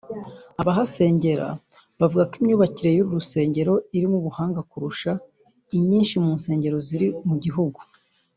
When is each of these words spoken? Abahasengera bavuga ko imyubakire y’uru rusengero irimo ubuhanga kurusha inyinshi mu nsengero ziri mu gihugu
Abahasengera 0.61 1.47
bavuga 1.99 2.23
ko 2.29 2.33
imyubakire 2.41 2.89
y’uru 2.93 3.11
rusengero 3.19 3.73
irimo 3.95 4.15
ubuhanga 4.21 4.59
kurusha 4.69 5.11
inyinshi 5.75 6.15
mu 6.23 6.31
nsengero 6.37 6.77
ziri 6.87 7.07
mu 7.29 7.35
gihugu 7.43 7.79